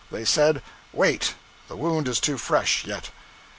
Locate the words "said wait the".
0.25-1.75